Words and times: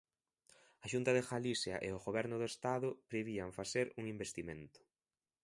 A 0.83 0.85
Xunta 0.93 1.11
de 1.13 1.25
Galicia 1.31 1.75
e 1.87 1.89
o 1.97 2.03
Goberno 2.05 2.35
do 2.41 2.47
Estado 2.53 2.89
prevían 3.11 3.55
facer 3.59 3.87
un 3.99 4.05
investimento. 4.13 4.79